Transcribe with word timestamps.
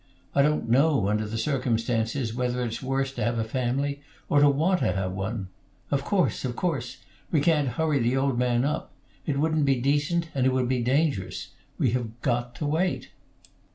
I 0.33 0.41
don't 0.41 0.67
know, 0.67 1.09
under 1.09 1.27
the 1.27 1.37
circumstances, 1.37 2.33
whether 2.33 2.63
it's 2.63 2.81
worse 2.81 3.13
to 3.13 3.23
have 3.23 3.37
a 3.37 3.43
family 3.43 4.01
or 4.29 4.39
to 4.39 4.49
want 4.49 4.79
to 4.79 4.91
have 4.91 5.11
one. 5.11 5.49
Of 5.91 6.03
course 6.03 6.43
of 6.43 6.55
course! 6.55 7.03
We 7.29 7.39
can't 7.39 7.67
hurry 7.77 7.99
the 7.99 8.17
old 8.17 8.39
man 8.39 8.65
up. 8.65 8.91
It 9.27 9.37
wouldn't 9.37 9.65
be 9.65 9.75
decent, 9.75 10.29
and 10.33 10.47
it 10.47 10.53
would 10.53 10.67
be 10.67 10.81
dangerous. 10.81 11.49
We 11.77 11.95
got 12.23 12.55
to 12.55 12.65
wait." 12.65 13.11